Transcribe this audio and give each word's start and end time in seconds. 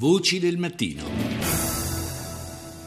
Voci 0.00 0.38
del 0.38 0.56
mattino. 0.56 1.02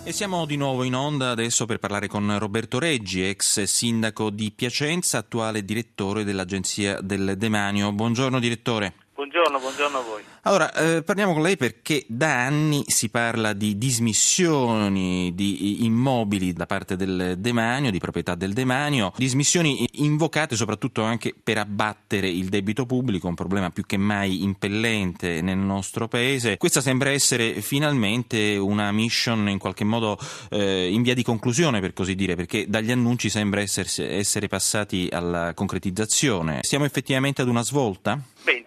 E 0.03 0.11
siamo 0.11 0.47
di 0.47 0.55
nuovo 0.55 0.81
in 0.81 0.95
onda 0.95 1.29
adesso 1.29 1.67
per 1.67 1.77
parlare 1.77 2.07
con 2.07 2.39
Roberto 2.39 2.79
Reggi, 2.79 3.21
ex 3.21 3.61
sindaco 3.61 4.31
di 4.31 4.49
Piacenza, 4.49 5.19
attuale 5.19 5.63
direttore 5.63 6.23
dell'Agenzia 6.23 7.01
del 7.01 7.35
Demanio. 7.37 7.91
Buongiorno 7.91 8.39
direttore. 8.39 8.95
Buongiorno, 9.15 9.59
buongiorno 9.59 9.97
a 9.99 10.01
voi. 10.01 10.23
Allora, 10.41 10.73
eh, 10.73 11.03
parliamo 11.03 11.33
con 11.33 11.43
lei 11.43 11.55
perché 11.55 12.03
da 12.07 12.45
anni 12.45 12.83
si 12.87 13.09
parla 13.09 13.53
di 13.53 13.77
dismissioni 13.77 15.35
di 15.35 15.85
immobili 15.85 16.51
da 16.51 16.65
parte 16.65 16.95
del 16.95 17.35
demanio, 17.37 17.91
di 17.91 17.99
proprietà 17.99 18.33
del 18.33 18.53
demanio, 18.53 19.13
dismissioni 19.15 19.87
invocate 20.03 20.55
soprattutto 20.55 21.03
anche 21.03 21.35
per 21.41 21.59
abbattere 21.59 22.27
il 22.27 22.49
debito 22.49 22.87
pubblico, 22.87 23.27
un 23.27 23.35
problema 23.35 23.69
più 23.69 23.85
che 23.85 23.97
mai 23.97 24.41
impellente 24.41 25.41
nel 25.41 25.59
nostro 25.59 26.07
paese. 26.07 26.57
Questa 26.57 26.81
sembra 26.81 27.11
essere 27.11 27.61
finalmente 27.61 28.55
una 28.55 28.91
mission 28.91 29.47
in 29.47 29.59
qualche 29.59 29.83
modo 29.83 30.17
eh, 30.49 30.91
in 30.91 31.03
via 31.03 31.13
di 31.13 31.21
conclusione, 31.21 31.81
per 31.81 31.93
così 31.93 32.15
dire, 32.15 32.33
perché 32.35 32.65
dagli 32.67 32.89
annunci 32.89 33.29
sembra 33.29 33.61
essersi, 33.61 34.01
essere 34.01 34.47
passati 34.47 35.07
alla 35.11 35.53
concretizzazione. 35.53 36.61
Siamo 36.63 36.85
effettivamente 36.85 37.43
ad 37.43 37.47
una 37.47 37.61
svolta? 37.61 38.19
Beh, 38.43 38.51
intanto 38.51 38.62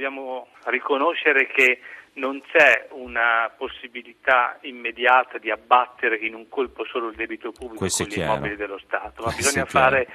dobbiamo 0.00 0.48
riconoscere 0.64 1.46
che 1.46 1.80
non 2.14 2.40
c'è 2.50 2.88
una 2.92 3.52
possibilità 3.54 4.58
immediata 4.62 5.36
di 5.36 5.50
abbattere 5.50 6.16
in 6.16 6.34
un 6.34 6.48
colpo 6.48 6.84
solo 6.86 7.08
il 7.08 7.16
debito 7.16 7.52
pubblico 7.52 7.76
Questo 7.76 8.04
con 8.04 8.12
gli 8.12 8.18
immobili 8.18 8.56
dello 8.56 8.78
Stato, 8.78 9.22
ma 9.22 9.32
Questo 9.32 9.42
bisogna 9.42 9.66
fare, 9.66 10.08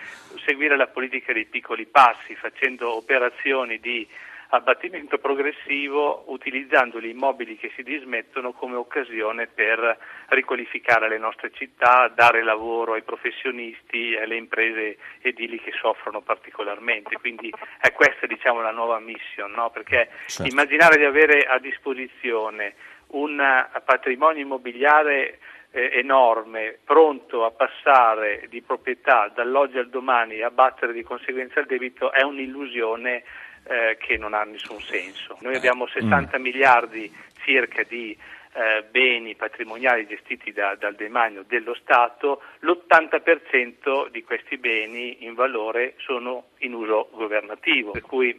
seguire 0.44 0.76
la 0.76 0.88
politica 0.88 1.34
dei 1.34 1.46
piccoli 1.46 1.86
passi, 1.86 2.36
facendo 2.36 2.96
operazioni 2.96 3.80
di 3.80 4.08
abbattimento 4.56 5.18
progressivo 5.18 6.24
utilizzando 6.28 7.00
gli 7.00 7.08
immobili 7.08 7.58
che 7.58 7.72
si 7.76 7.84
dismettono 7.84 8.54
come 8.54 8.76
occasione 8.76 9.48
per 9.48 9.98
riqualificare 10.30 11.08
le 11.08 11.18
nostre 11.18 11.52
città, 11.54 12.12
dare 12.14 12.44
lavoro 12.44 12.94
ai 12.94 13.04
professionisti 13.04 14.14
e 14.14 14.22
alle 14.22 14.36
imprese 14.36 14.98
edili 15.22 15.60
che 15.60 15.72
soffrono 15.80 16.22
particolarmente. 16.22 17.18
Quindi 17.18 17.54
è 17.80 17.92
questa 17.92 18.26
diciamo, 18.26 18.62
la 18.62 18.72
nuova 18.72 19.00
mission, 19.00 19.52
no? 19.52 19.70
perché 19.70 20.10
certo. 20.28 20.52
immaginare 20.52 20.98
di 20.98 21.06
avere 21.06 21.46
a 21.46 21.60
disposizione 21.60 22.74
un 23.08 23.40
patrimonio 23.86 24.42
immobiliare 24.42 25.40
eh, 25.76 25.92
enorme, 26.00 26.78
pronto 26.86 27.44
a 27.44 27.52
passare 27.52 28.46
di 28.48 28.62
proprietà 28.62 29.30
dall'oggi 29.36 29.78
al 29.78 29.90
domani 29.90 30.36
e 30.36 30.44
a 30.44 30.50
battere 30.50 30.94
di 30.94 31.04
conseguenza 31.04 31.60
il 31.60 31.66
debito 31.66 32.14
è 32.14 32.24
un'illusione 32.24 33.24
eh, 33.68 33.98
che 34.00 34.18
non 34.18 34.34
ha 34.34 34.44
nessun 34.44 34.80
senso. 34.80 35.38
Noi 35.42 35.56
abbiamo 35.56 35.86
60 35.86 36.40
mm. 36.40 36.42
miliardi 36.42 37.14
circa 37.44 37.84
di 37.84 38.18
eh, 38.54 38.86
beni 38.90 39.36
patrimoniali 39.36 40.08
gestiti 40.08 40.54
da, 40.54 40.76
dal 40.76 40.96
demanio 40.96 41.44
dello 41.46 41.76
Stato, 41.76 42.42
l'80% 42.60 44.08
di 44.12 44.24
questi 44.24 44.58
beni 44.58 45.26
in 45.26 45.34
valore 45.34 45.96
sono 45.98 46.46
in 46.60 46.74
uso 46.74 47.10
governativo, 47.12 47.92
per 47.92 48.02
cui 48.02 48.30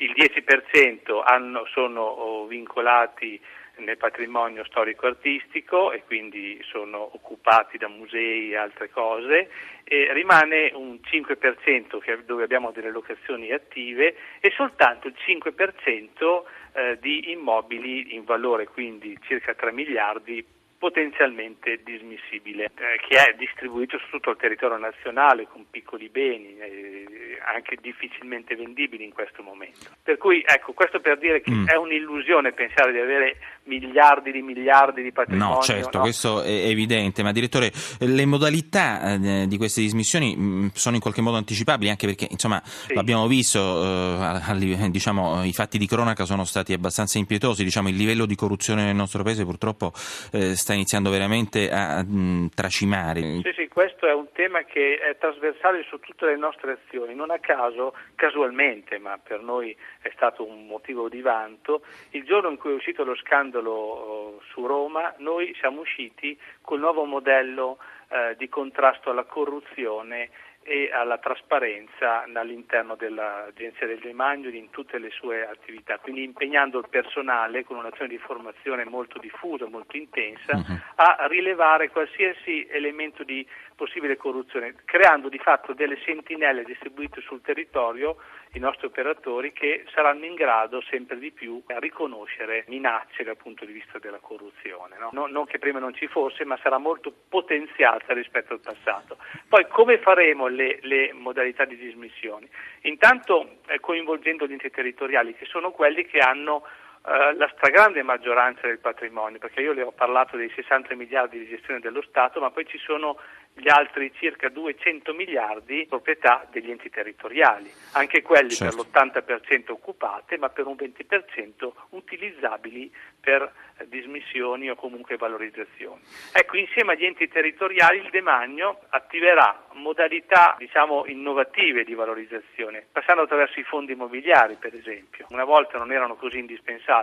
il 0.00 0.12
10% 0.16 1.22
hanno, 1.22 1.66
sono 1.66 2.00
oh, 2.00 2.46
vincolati 2.46 3.38
nel 3.78 3.96
patrimonio 3.96 4.64
storico-artistico 4.64 5.92
e 5.92 6.02
quindi 6.04 6.60
sono 6.70 7.10
occupati 7.14 7.78
da 7.78 7.88
musei 7.88 8.50
e 8.50 8.56
altre 8.56 8.90
cose, 8.90 9.50
e 9.84 10.12
rimane 10.12 10.70
un 10.74 10.98
5% 11.02 11.98
che, 11.98 12.24
dove 12.24 12.44
abbiamo 12.44 12.70
delle 12.70 12.90
locazioni 12.90 13.50
attive 13.52 14.14
e 14.40 14.52
soltanto 14.54 15.08
il 15.08 15.14
5% 15.16 16.42
eh, 16.72 16.98
di 17.00 17.30
immobili 17.30 18.14
in 18.14 18.24
valore, 18.24 18.66
quindi 18.66 19.16
circa 19.22 19.54
3 19.54 19.72
miliardi 19.72 20.44
potenzialmente 20.78 21.80
dismissibile, 21.82 22.66
eh, 22.66 23.00
che 23.08 23.16
è 23.16 23.34
distribuito 23.36 23.98
su 23.98 24.10
tutto 24.10 24.30
il 24.30 24.36
territorio 24.36 24.76
nazionale 24.76 25.48
con 25.48 25.66
piccoli 25.68 26.08
beni, 26.08 26.56
eh, 26.58 27.06
anche 27.54 27.76
difficilmente 27.80 28.54
vendibili 28.54 29.04
in 29.04 29.12
questo 29.12 29.42
momento. 29.42 29.90
Per 30.02 30.16
cui 30.16 30.42
ecco, 30.46 30.72
questo 30.72 31.00
per 31.00 31.18
dire 31.18 31.40
che 31.40 31.50
mm. 31.50 31.66
è 31.66 31.76
un'illusione 31.76 32.52
pensare 32.52 32.92
di 32.92 32.98
avere 32.98 33.36
miliardi 33.68 34.32
di 34.32 34.42
miliardi 34.42 35.02
di 35.02 35.12
patrimonio. 35.12 35.56
No, 35.56 35.62
certo, 35.62 35.98
no? 35.98 36.02
questo 36.02 36.42
è 36.42 36.66
evidente, 36.66 37.22
ma 37.22 37.32
direttore, 37.32 37.70
le 37.98 38.26
modalità 38.26 39.14
eh, 39.14 39.46
di 39.46 39.56
queste 39.56 39.80
dismissioni 39.80 40.34
mh, 40.34 40.42
mm, 40.42 40.66
sono 40.72 40.96
in 40.96 41.00
qualche 41.00 41.20
modo 41.20 41.36
anticipabili, 41.36 41.90
anche 41.90 42.06
perché 42.06 42.26
insomma 42.30 42.60
sì. 42.64 42.94
l'abbiamo 42.94 43.26
visto, 43.26 43.58
eh, 43.58 44.90
diciamo, 44.90 45.44
i 45.44 45.52
fatti 45.52 45.78
di 45.78 45.86
cronaca 45.86 46.24
sono 46.24 46.44
stati 46.44 46.72
abbastanza 46.72 47.18
impietosi, 47.18 47.62
diciamo, 47.62 47.88
il 47.88 47.96
livello 47.96 48.26
di 48.26 48.34
corruzione 48.34 48.84
nel 48.84 48.96
nostro 48.96 49.22
paese 49.22 49.44
purtroppo 49.44 49.92
eh, 50.32 50.56
sta 50.56 50.72
iniziando 50.72 51.10
veramente 51.10 51.70
a 51.70 52.02
mh, 52.02 52.18
mm, 52.18 52.46
tracimare. 52.54 53.20
Sì, 53.42 53.52
sì, 53.54 53.68
questo 53.68 54.06
è 54.06 54.14
un 54.14 54.28
tema 54.32 54.62
che 54.64 54.98
è 54.98 55.16
trasversale 55.18 55.84
su 55.88 55.98
tutte 56.00 56.26
le 56.26 56.36
nostre 56.36 56.78
azioni, 56.82 57.14
non 57.14 57.30
a 57.30 57.37
caso, 57.40 57.94
casualmente, 58.14 58.98
ma 58.98 59.18
per 59.18 59.40
noi 59.40 59.76
è 60.00 60.10
stato 60.14 60.46
un 60.46 60.66
motivo 60.66 61.08
di 61.08 61.20
vanto, 61.20 61.82
il 62.10 62.24
giorno 62.24 62.50
in 62.50 62.56
cui 62.56 62.70
è 62.70 62.74
uscito 62.74 63.04
lo 63.04 63.16
scandalo 63.16 64.38
eh, 64.40 64.44
su 64.50 64.66
Roma, 64.66 65.14
noi 65.18 65.54
siamo 65.58 65.80
usciti 65.80 66.38
col 66.60 66.80
nuovo 66.80 67.04
modello 67.04 67.78
eh, 68.08 68.34
di 68.36 68.48
contrasto 68.48 69.10
alla 69.10 69.24
corruzione 69.24 70.30
e 70.68 70.90
alla 70.92 71.16
trasparenza 71.16 72.24
all'interno 72.34 72.94
dell'Agenzia 72.94 73.86
del 73.86 74.00
Demanio 74.00 74.50
in 74.50 74.68
tutte 74.68 74.98
le 74.98 75.08
sue 75.08 75.48
attività, 75.48 75.96
quindi 75.98 76.22
impegnando 76.22 76.78
il 76.78 76.88
personale 76.90 77.64
con 77.64 77.78
un'azione 77.78 78.08
di 78.08 78.18
formazione 78.18 78.84
molto 78.84 79.18
diffusa, 79.18 79.66
molto 79.66 79.96
intensa, 79.96 80.56
uh-huh. 80.56 80.78
a 80.96 81.26
rilevare 81.26 81.88
qualsiasi 81.88 82.66
elemento 82.68 83.24
di 83.24 83.46
possibile 83.78 84.16
corruzione, 84.16 84.74
creando 84.84 85.28
di 85.28 85.38
fatto 85.38 85.72
delle 85.72 85.96
sentinelle 86.04 86.64
distribuite 86.64 87.20
sul 87.20 87.40
territorio, 87.40 88.16
i 88.54 88.58
nostri 88.58 88.86
operatori, 88.86 89.52
che 89.52 89.84
saranno 89.94 90.24
in 90.24 90.34
grado 90.34 90.82
sempre 90.90 91.16
di 91.16 91.30
più 91.30 91.62
a 91.68 91.78
riconoscere 91.78 92.64
minacce 92.66 93.22
dal 93.22 93.36
punto 93.36 93.64
di 93.64 93.72
vista 93.72 94.00
della 94.00 94.18
corruzione. 94.18 94.98
No? 94.98 95.10
Non, 95.12 95.30
non 95.30 95.46
che 95.46 95.60
prima 95.60 95.78
non 95.78 95.94
ci 95.94 96.08
fosse, 96.08 96.44
ma 96.44 96.58
sarà 96.60 96.78
molto 96.78 97.12
potenziata 97.28 98.12
rispetto 98.14 98.54
al 98.54 98.60
passato. 98.60 99.18
Poi 99.48 99.68
come 99.68 99.98
faremo 99.98 100.48
le, 100.58 100.78
le 100.82 101.12
modalità 101.12 101.64
di 101.64 101.76
dismissione? 101.76 102.48
Intanto 102.82 103.60
eh, 103.68 103.78
coinvolgendo 103.80 104.46
gli 104.46 104.52
enti 104.52 104.70
territoriali, 104.70 105.34
che 105.34 105.46
sono 105.46 105.70
quelli 105.70 106.04
che 106.04 106.18
hanno 106.18 106.64
eh, 107.06 107.34
la 107.36 107.50
stragrande 107.54 108.02
maggioranza 108.02 108.66
del 108.66 108.78
patrimonio, 108.78 109.38
perché 109.38 109.60
io 109.60 109.72
le 109.72 109.82
ho 109.82 109.92
parlato 109.92 110.36
dei 110.36 110.50
60 110.54 110.94
miliardi 110.94 111.38
di 111.38 111.48
gestione 111.48 111.80
dello 111.80 112.02
Stato, 112.02 112.40
ma 112.40 112.50
poi 112.50 112.66
ci 112.66 112.78
sono 112.78 113.18
gli 113.58 113.68
altri 113.68 114.12
circa 114.14 114.48
200 114.48 115.12
miliardi 115.14 115.86
proprietà 115.88 116.46
degli 116.50 116.70
enti 116.70 116.90
territoriali, 116.90 117.70
anche 117.92 118.22
quelli 118.22 118.50
certo. 118.50 118.84
per 118.84 119.24
l'80% 119.24 119.72
occupate, 119.72 120.38
ma 120.38 120.48
per 120.48 120.66
un 120.66 120.76
20% 120.76 121.70
utilizzabili 121.90 122.90
per 123.20 123.42
eh, 123.78 123.88
dismissioni 123.88 124.70
o 124.70 124.76
comunque 124.76 125.16
valorizzazioni. 125.16 126.00
Ecco, 126.32 126.56
insieme 126.56 126.92
agli 126.92 127.04
enti 127.04 127.28
territoriali 127.28 127.98
il 127.98 128.10
demanio 128.10 128.80
attiverà 128.90 129.66
modalità 129.72 130.54
diciamo, 130.58 131.06
innovative 131.06 131.84
di 131.84 131.94
valorizzazione, 131.94 132.86
passando 132.90 133.22
attraverso 133.22 133.58
i 133.58 133.64
fondi 133.64 133.92
immobiliari 133.92 134.54
per 134.54 134.74
esempio. 134.74 135.26
Una 135.30 135.44
volta 135.44 135.78
non 135.78 135.92
erano 135.92 136.14
così 136.14 136.38
indispensabili, 136.38 136.96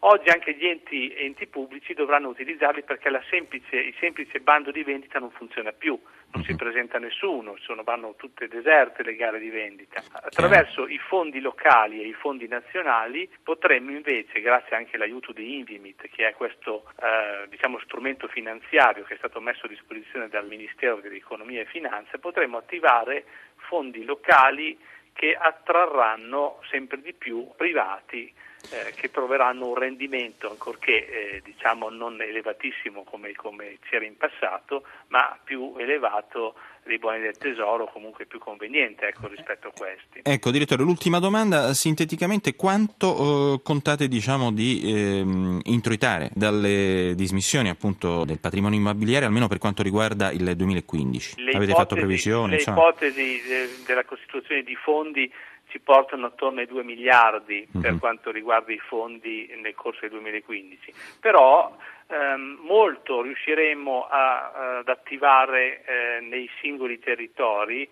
oggi 0.00 0.28
anche 0.28 0.54
gli 0.54 0.66
enti, 0.66 1.14
enti 1.14 1.46
pubblici 1.46 1.94
dovranno 1.94 2.28
utilizzarli 2.28 2.82
perché 2.82 3.08
semplice, 3.30 3.76
il 3.76 3.94
semplice 3.98 4.40
bando 4.40 4.70
di 4.70 4.82
vendita 4.82 5.18
non 5.18 5.30
funziona 5.30 5.72
più, 5.72 5.98
non 6.32 6.42
si 6.44 6.52
mhm. 6.52 6.56
presenta 6.56 6.98
nessuno, 6.98 7.56
sono, 7.60 7.82
vanno 7.82 8.14
tutte 8.16 8.48
deserte 8.48 9.02
le 9.02 9.16
gare 9.16 9.38
di 9.38 9.50
vendita. 9.50 10.02
Attraverso 10.12 10.86
i 10.86 10.98
fondi 10.98 11.40
locali 11.40 12.02
e 12.02 12.06
i 12.06 12.12
fondi 12.12 12.48
nazionali 12.48 13.28
potremmo 13.42 13.90
invece, 13.90 14.40
grazie 14.40 14.76
anche 14.76 14.96
all'aiuto 14.96 15.32
di 15.32 15.56
Invimit, 15.56 16.08
che 16.08 16.28
è 16.28 16.34
questo 16.34 16.90
eh, 17.00 17.48
diciamo, 17.48 17.78
strumento 17.80 18.28
finanziario 18.28 19.04
che 19.04 19.14
è 19.14 19.18
stato 19.18 19.40
messo 19.40 19.66
a 19.66 19.68
disposizione 19.68 20.28
dal 20.28 20.46
Ministero 20.46 20.96
dell'Economia 20.96 21.62
e 21.62 21.66
Finanze, 21.66 22.18
potremmo 22.18 22.58
attivare 22.58 23.24
fondi 23.56 24.04
locali 24.04 24.78
che 25.18 25.34
attrarranno 25.34 26.60
sempre 26.70 27.00
di 27.00 27.12
più 27.12 27.48
privati 27.56 28.32
eh, 28.70 28.92
che 28.94 29.10
troveranno 29.10 29.66
un 29.66 29.74
rendimento, 29.74 30.48
ancorché 30.48 31.08
eh, 31.08 31.40
diciamo 31.42 31.88
non 31.88 32.22
elevatissimo 32.22 33.02
come, 33.02 33.32
come, 33.32 33.78
c'era 33.88 34.04
in 34.04 34.16
passato, 34.16 34.84
ma 35.08 35.36
più 35.42 35.74
elevato 35.76 36.54
dei 36.84 36.98
buoni 36.98 37.20
del 37.20 37.36
tesoro, 37.36 37.90
comunque 37.92 38.26
più 38.26 38.38
conveniente 38.38 39.06
ecco, 39.06 39.28
rispetto 39.28 39.68
a 39.68 39.72
questi. 39.76 40.20
Ecco, 40.22 40.50
direttore, 40.50 40.82
l'ultima 40.82 41.18
domanda, 41.18 41.74
sinteticamente 41.74 42.56
quanto 42.56 43.54
eh, 43.54 43.60
contate 43.62 44.08
diciamo, 44.08 44.52
di 44.52 44.82
ehm, 44.84 45.60
introitare 45.64 46.30
dalle 46.34 47.12
dismissioni 47.14 47.68
appunto, 47.68 48.24
del 48.24 48.40
patrimonio 48.40 48.78
immobiliare, 48.78 49.26
almeno 49.26 49.48
per 49.48 49.58
quanto 49.58 49.82
riguarda 49.82 50.30
il 50.30 50.54
2015? 50.56 51.34
Le 51.36 51.50
Avete 51.50 51.70
ipotesi, 51.70 51.72
fatto 51.74 51.94
previsioni? 51.94 52.50
Le 52.50 52.56
insomma? 52.56 52.78
ipotesi 52.78 53.42
de, 53.46 53.68
della 53.86 54.04
costituzione 54.04 54.62
di 54.62 54.74
fondi 54.74 55.30
ci 55.68 55.80
portano 55.80 56.26
attorno 56.26 56.60
ai 56.60 56.66
2 56.66 56.82
miliardi 56.82 57.66
per 57.80 57.92
uh-huh. 57.92 57.98
quanto 57.98 58.30
riguarda 58.30 58.72
i 58.72 58.78
fondi 58.78 59.50
nel 59.60 59.74
corso 59.74 60.00
del 60.02 60.10
2015. 60.10 60.92
Però 61.20 61.76
ehm, 62.06 62.58
molto 62.62 63.22
riusciremo 63.22 64.06
a, 64.08 64.78
ad 64.78 64.88
attivare 64.88 65.84
eh, 65.84 66.20
nei 66.20 66.48
singoli 66.60 66.98
territori 66.98 67.88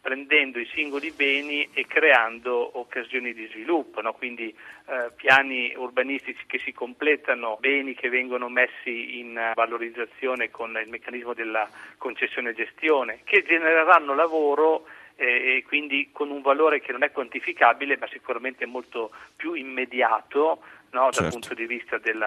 prendendo 0.00 0.58
i 0.58 0.68
singoli 0.72 1.10
beni 1.10 1.68
e 1.72 1.86
creando 1.86 2.78
occasioni 2.78 3.32
di 3.32 3.48
sviluppo, 3.48 4.00
no? 4.00 4.12
quindi 4.12 4.48
eh, 4.48 5.10
piani 5.16 5.74
urbanistici 5.76 6.44
che 6.46 6.58
si 6.58 6.72
completano, 6.72 7.56
beni 7.58 7.94
che 7.94 8.08
vengono 8.08 8.48
messi 8.48 9.18
in 9.18 9.52
valorizzazione 9.54 10.50
con 10.50 10.78
il 10.80 10.88
meccanismo 10.88 11.34
della 11.34 11.68
concessione 11.98 12.50
e 12.50 12.54
gestione, 12.54 13.20
che 13.24 13.42
genereranno 13.42 14.14
lavoro 14.14 14.86
eh, 15.16 15.56
e 15.56 15.64
quindi 15.66 16.10
con 16.12 16.30
un 16.30 16.42
valore 16.42 16.80
che 16.80 16.92
non 16.92 17.02
è 17.02 17.10
quantificabile 17.10 17.96
ma 17.98 18.06
sicuramente 18.08 18.66
molto 18.66 19.10
più 19.36 19.54
immediato 19.54 20.60
no, 20.92 21.02
dal 21.04 21.12
certo. 21.12 21.30
punto 21.30 21.54
di 21.54 21.66
vista 21.66 21.98
del 21.98 22.22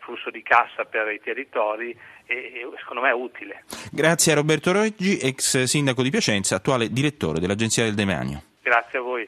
flusso 0.00 0.30
di 0.30 0.42
cassa 0.42 0.84
per 0.84 1.10
i 1.10 1.20
territori 1.20 1.96
e, 2.26 2.34
e 2.34 2.68
secondo 2.78 3.02
me 3.02 3.10
è 3.10 3.14
utile. 3.14 3.64
Grazie 3.92 4.32
a 4.32 4.34
Roberto 4.36 4.72
Roggi, 4.72 5.18
ex 5.18 5.62
sindaco 5.64 6.02
di 6.02 6.10
Piacenza, 6.10 6.56
attuale 6.56 6.90
direttore 6.90 7.38
dell'Agenzia 7.38 7.84
del 7.84 7.94
Demanio. 7.94 8.42
Grazie 8.62 8.98
a 8.98 9.02
voi. 9.02 9.24